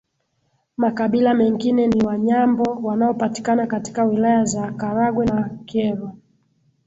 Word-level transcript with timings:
Makabila 0.77 1.33
mengine 1.33 1.87
ni 1.87 2.03
Wanyambo 2.05 2.63
wanaopatikana 2.81 3.67
katika 3.67 4.03
Wilaya 4.03 4.45
za 4.45 4.71
Karagwe 4.71 5.25
na 5.25 5.49
Kyerwa 5.65 6.13